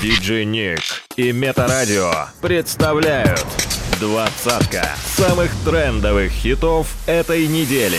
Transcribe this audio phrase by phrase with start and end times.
[0.00, 0.78] Диджей Ник
[1.16, 3.44] и Метарадио представляют
[3.98, 7.98] двадцатка самых трендовых хитов этой недели.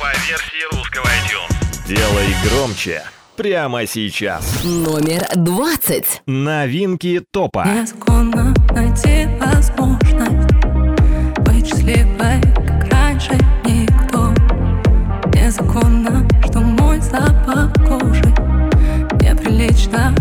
[0.00, 1.86] По версии русского iTunes.
[1.86, 3.04] Делай громче
[3.36, 4.64] прямо сейчас.
[4.64, 6.22] Номер двадцать.
[6.26, 7.66] Новинки топа.
[7.68, 10.52] Незаконно найти возможность
[11.38, 13.34] быть счастливой, как раньше
[13.64, 14.34] никто.
[15.32, 18.24] Незаконно, что мой запах кожи
[19.22, 20.12] неприлично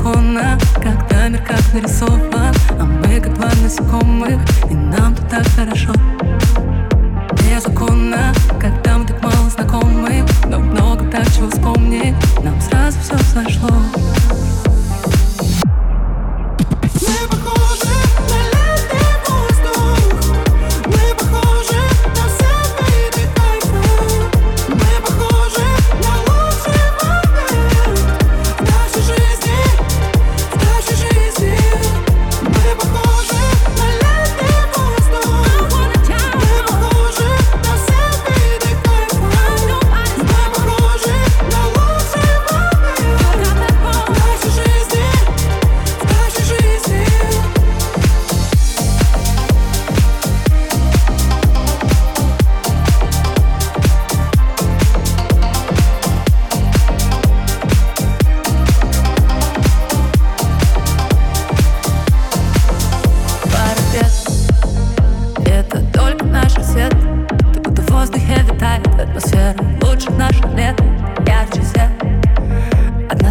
[0.00, 2.54] закона Как таймер, как нарисован.
[2.78, 5.92] А мы как два насекомых И нам тут так хорошо.
[7.32, 13.70] Беззаконно, когда мы так мало знакомы Но много так чего вспомнить Нам сразу все сошло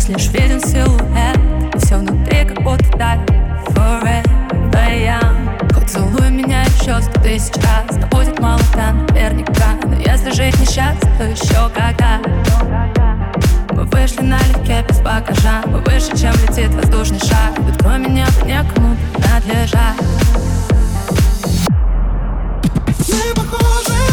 [0.10, 1.38] Лишь виден силуэт
[1.76, 3.20] И все внутри как будто так.
[3.68, 4.26] Forever
[4.74, 5.72] young.
[5.72, 7.96] Хоть целуй меня еще сто тысяч раз.
[7.96, 9.76] Но будет мало наверняка.
[9.84, 12.20] Но если жить несчастно, то еще когда?
[13.74, 15.62] Мы вышли налегке без багажа.
[15.68, 17.54] Мы выше, чем летит воздушный шар.
[17.60, 19.96] Ведь кроме неба некому принадлежать.
[23.10, 24.09] Мы похожи.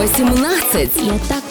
[0.00, 0.90] 18.
[0.96, 1.49] Я так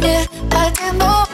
[0.00, 1.27] Yeah, I didn't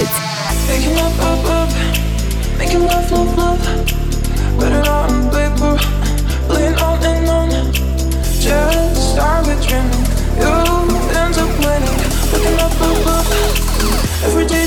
[8.40, 10.06] Just start with dreaming.
[10.38, 10.52] You
[11.18, 11.98] end up winning.
[12.32, 13.26] Looking up, up, up.
[14.24, 14.59] Every day.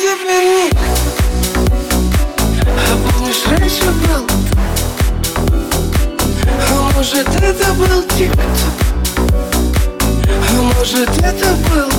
[0.00, 0.78] Теперь ник
[2.64, 4.26] А помнишь, раньше был?
[6.70, 8.46] А может, это был тик-ток
[10.48, 11.90] А может, это был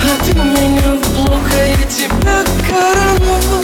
[0.00, 3.62] А ты меня в блок, а тебя коронул?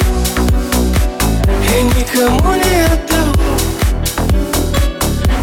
[1.65, 3.35] И никому не отдал.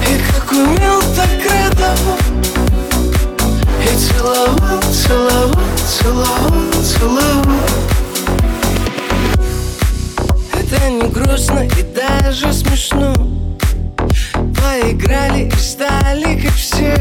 [0.08, 2.20] И как умел, так радовал
[3.84, 5.52] И целовал, целовал,
[5.86, 7.95] целовал, целовал
[10.90, 13.14] не грустно и даже смешно.
[14.34, 16.96] Поиграли и стали как все.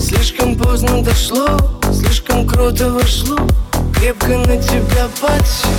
[0.00, 1.58] Слишком поздно дошло,
[1.92, 3.38] слишком круто вошло.
[3.94, 5.70] Крепко на тебя подсел.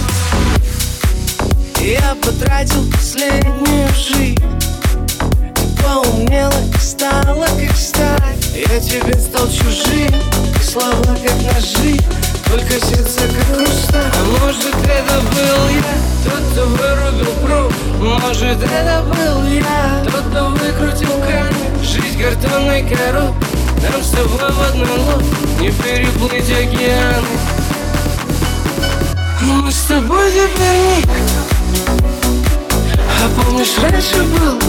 [1.79, 4.41] Я потратил последнюю жизнь.
[5.55, 8.35] Ты поумнела и стала как сталь.
[8.55, 10.13] Я тебе стал чужим,
[10.61, 11.99] слова как ножи
[12.53, 17.73] Только сердце хрусталь А может это был я, тот, кто вырубил пруд.
[17.99, 21.83] Может это был я, тот, кто выкрутил камень.
[21.83, 23.47] Жизнь картонной коробкой.
[23.81, 27.27] Нам с тобой в одной лодке Не переплыть океаны.
[29.41, 31.11] Мы с тобой теперь никто
[33.19, 34.59] А помнишь, раньше был?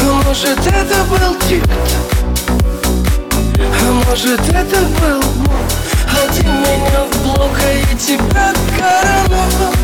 [0.00, 2.11] А может, это был тик-ток
[3.62, 5.62] А может, это был мой
[6.08, 9.74] А меня в блок, а я тебя короновал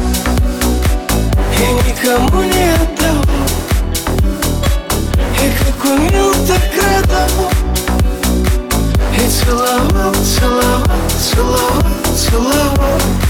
[1.53, 3.49] И никому не отдавал
[5.43, 7.51] И как умел, так радовал
[9.17, 13.28] И целовал, целовал, целовал, целовал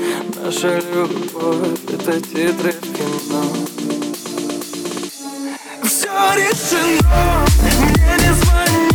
[0.00, 3.42] Наша любовь— это титры в кино.
[5.82, 8.88] Все решено, мне не звони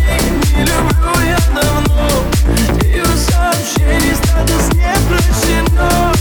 [0.56, 2.08] Не люблю я давно.
[2.84, 6.14] Ее сообщений статус не прощено.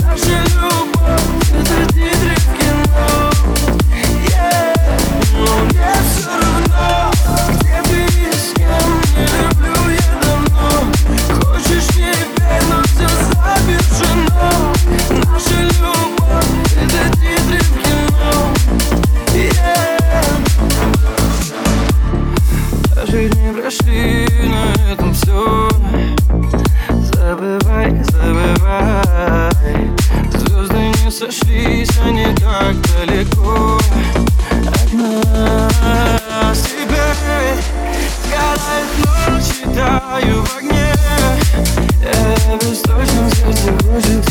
[0.00, 0.89] Наша любовь—
[23.90, 25.68] прошли, на этом все
[26.88, 29.90] Забывай, забывай.
[30.32, 33.78] Звезды не сошлись, они так далеко.
[34.50, 37.60] От нас Теперь
[38.24, 40.94] сгорает ночь, таю в огне.
[42.02, 44.22] Я в источном свете кружу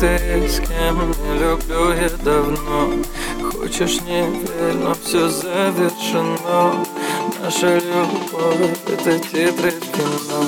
[0.00, 2.92] ты и с кем Не люблю я давно.
[3.52, 6.84] Хочешь не верь, но все завершено.
[7.42, 10.40] Наша любовь— это титры в кино.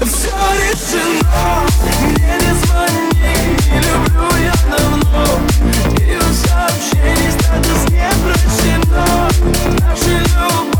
[0.00, 1.66] Все решено,
[2.00, 3.08] мне не звони
[3.70, 5.24] Не люблю я давно.
[6.00, 9.06] Ее сообщений статус не прощено.
[9.80, 10.79] Наша любовь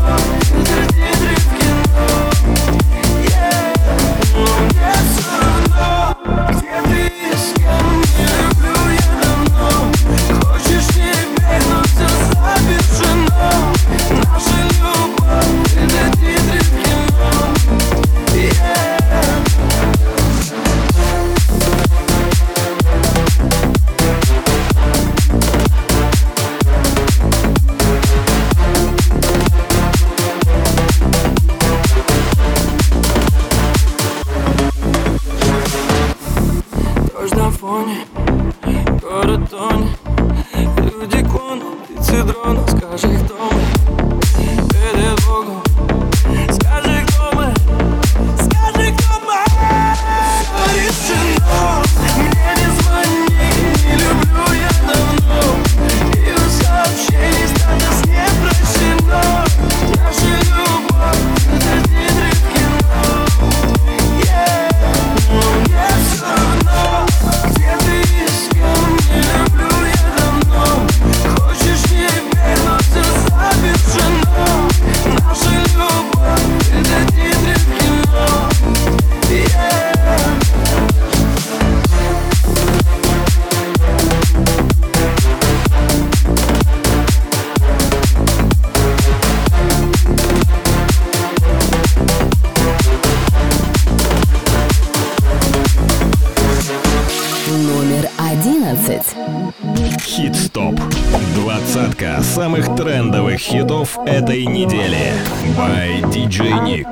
[104.11, 105.13] этой недели.
[105.57, 106.87] By DJ Nick.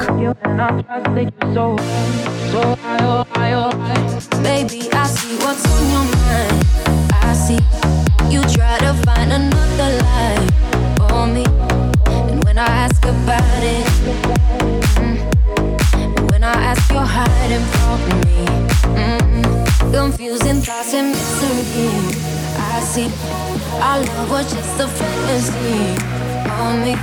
[4.92, 6.66] I see what's on your mind.
[7.14, 7.60] I see
[8.30, 10.50] you try to find another life
[10.98, 11.46] for me.
[12.32, 13.86] And when I ask about it,
[15.00, 18.46] mm, when I ask, you're hiding from me.
[18.96, 21.90] Mm, confusing thoughts and misery.
[22.58, 23.10] I see
[23.82, 26.19] our love was just a fantasy
[26.60, 26.94] on me.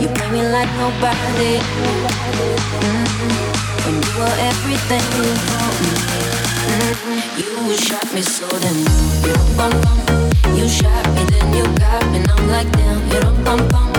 [0.00, 1.52] You play me like nobody.
[2.84, 3.04] Mhm.
[3.84, 5.04] When you were everything
[5.46, 5.92] for me.
[6.70, 7.68] Mhm.
[7.68, 8.78] You shot me so damn.
[9.26, 9.98] You bum bum.
[10.58, 13.00] You shot me, then you got me, and I'm like damn.
[13.12, 13.90] You bum bum.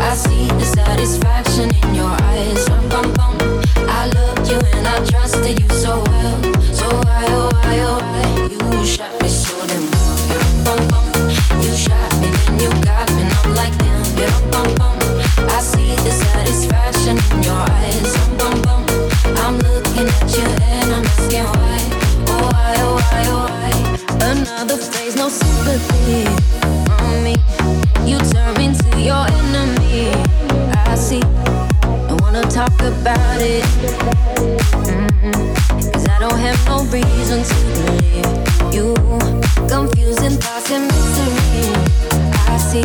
[0.00, 2.68] I see the satisfaction in your eyes.
[2.68, 3.34] Rum, bum bum.
[3.88, 6.36] I loved you and I trusted you so well.
[6.78, 8.28] So why, oh why, oh why?
[8.52, 10.01] You shot me so damn.
[14.22, 14.82] Confusing thoughts
[20.38, 21.78] and I'm asking why.
[22.28, 23.72] Oh, why, oh, why, oh, why?
[24.30, 26.24] Another place, no sympathy
[26.86, 27.34] for me.
[28.08, 30.12] You turn me into your enemy.
[30.72, 31.22] I see.
[31.82, 33.64] I wanna talk about it.
[35.92, 38.26] Cause I don't have no reason to believe.
[38.74, 38.94] You
[39.68, 40.38] confuse and
[40.86, 41.74] mystery.
[42.46, 42.84] I see.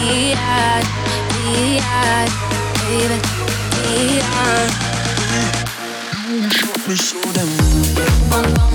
[0.00, 0.86] Be-eyed,
[1.34, 2.32] be-eyed,
[2.80, 3.18] baby.
[6.28, 7.50] You shot me so damn.
[8.30, 8.74] Bum bum,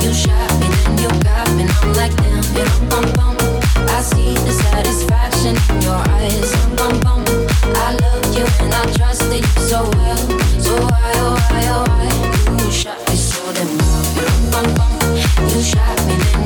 [0.00, 2.44] you shot me, then you got me, I'm like damn.
[2.54, 3.36] Yeah, bum bum,
[3.88, 6.50] I see the satisfaction in your eyes.
[6.76, 7.24] Bum bum,
[7.74, 10.16] I loved you and I trusted you so well.
[10.60, 12.64] So why, oh why, oh why?
[12.64, 13.76] You shot me so damn.
[14.52, 14.66] Bum,
[15.48, 15.99] you shot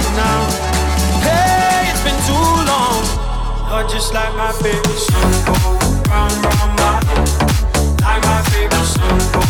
[0.00, 0.40] right now.
[1.20, 3.04] Hey, it's been too long.
[3.68, 5.54] You're just like my favorite song, go
[6.10, 7.28] round round my head.
[8.00, 9.42] Like my favorite song, go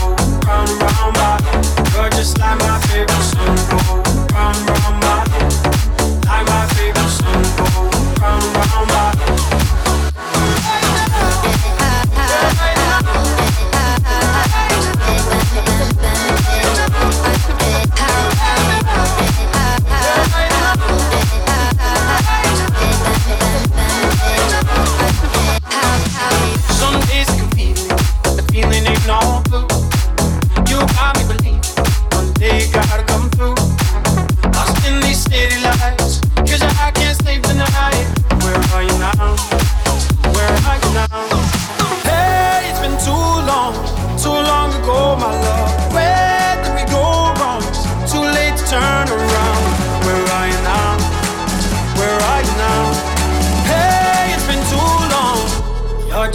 [0.46, 1.64] round round my head.
[1.94, 3.78] You're just like my favorite song, go
[4.34, 5.50] round round my head.
[6.26, 7.66] Like my favorite song, go
[8.22, 9.19] round round my head.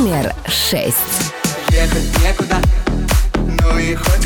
[0.00, 0.96] номер шесть.
[1.68, 2.56] Ехать некуда,
[3.36, 4.19] ну и хоть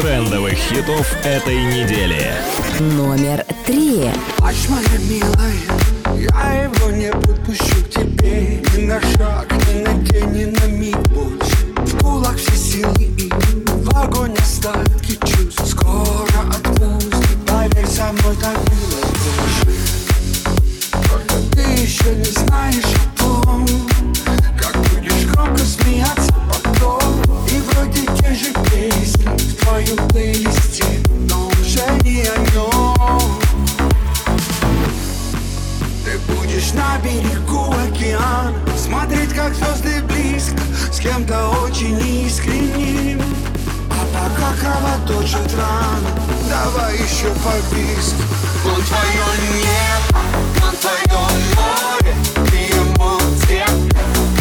[0.00, 2.32] трендовых хитов этой недели.
[2.78, 4.10] Номер три.
[4.38, 5.52] Плачь, моя милая,
[6.16, 10.98] я его не подпущу к тебе Ни на шаг, ни на день, ни на миг
[11.08, 13.30] больше В кулак все силы и
[13.66, 19.76] в огонь остатки чувств Скоро отпустит, поверь, со мной так было больше
[20.92, 23.66] Только ты еще не знаешь о том
[29.90, 30.84] твоем плейлисте
[31.28, 33.20] Но уже не о
[36.02, 40.60] ты будешь на берегу океана Смотреть, как звезды близко
[40.90, 43.20] С кем-то очень искренним.
[43.90, 46.10] А пока кровоточит рана
[46.48, 48.16] Давай еще побиск
[48.64, 50.20] Он твое небо,
[50.66, 51.20] он твое
[51.54, 52.14] море
[52.50, 53.20] Ты ему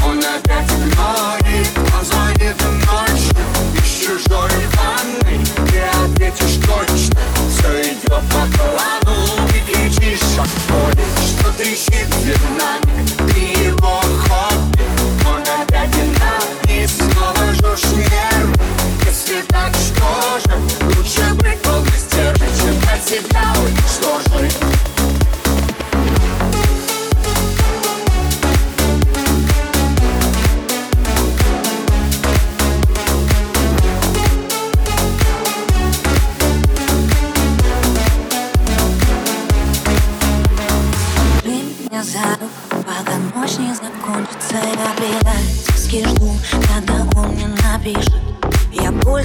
[0.08, 2.56] Он опять игнорит Он звонит
[2.88, 3.36] ночью
[3.76, 4.99] Из чужой Ты
[6.40, 7.20] ответишь точно
[7.50, 17.92] Все идет по плану И кричишь Что трещит динамик Ты Он опять динамит Снова жжешь
[19.06, 20.56] Если так, что
[20.96, 24.89] Лучше быть полной стервой Чем от себя уничтожить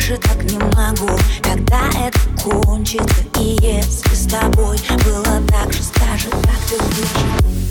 [0.04, 6.28] больше так не могу, когда это кончится И если с тобой было так же, скажи,
[6.28, 7.64] как ты выжил.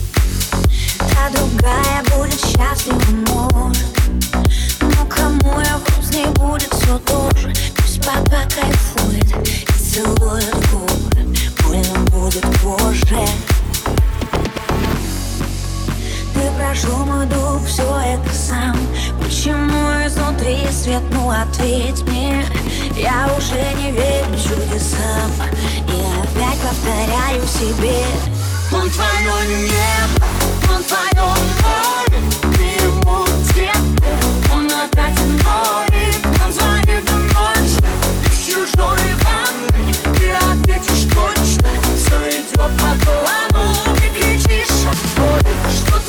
[0.98, 3.86] Та другая будет счастлива, может.
[4.80, 11.36] Но кому я вру, с будет все то же Пусть пока кайфует и целует губы.
[11.62, 13.28] Больно будет позже
[16.74, 18.76] Шум мой дух, все это сам.
[19.22, 22.44] Почему изнутри свет, ну ответь мне.
[22.96, 25.30] Я уже не верю чудесам
[25.88, 28.04] И опять повторяю себе.
[28.72, 30.26] Он твое небо,
[30.74, 31.24] он твое
[31.62, 32.33] море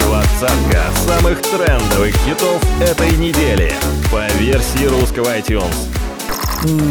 [0.00, 3.72] Двадцатка самых трендовых хитов этой недели
[4.10, 5.74] по версии русского iTunes.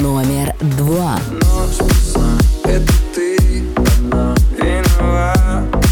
[0.01, 1.19] Номер два.
[2.63, 3.37] Это ты,
[3.77, 5.90] одна виновата.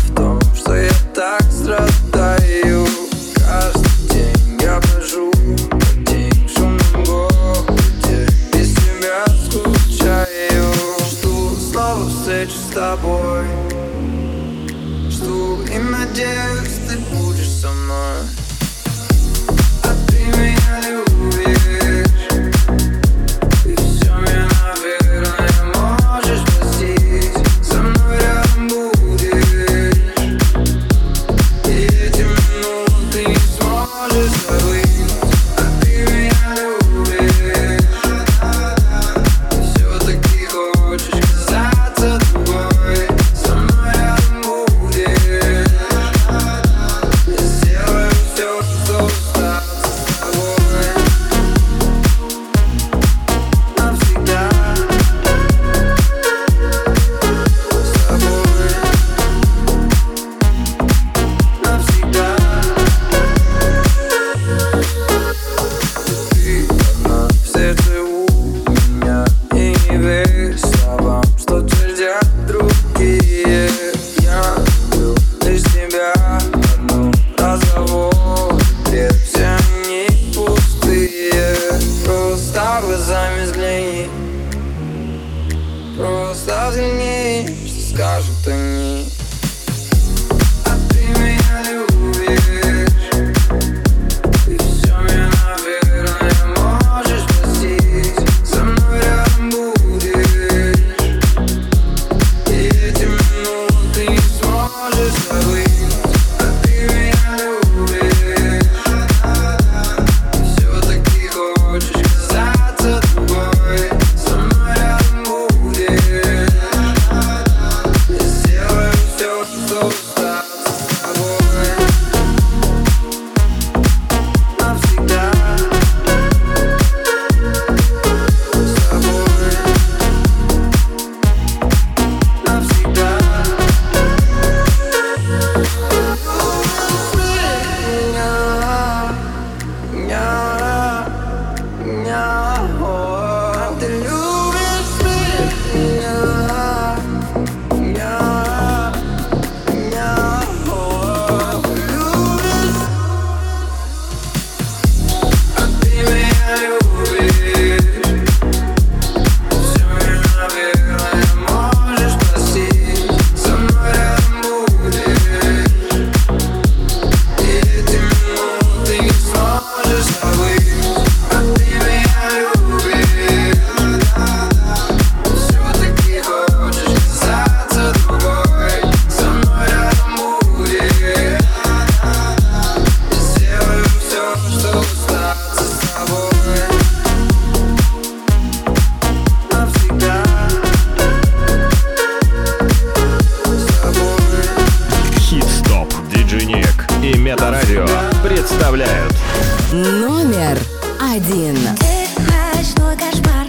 [202.60, 203.49] ночной кошмар.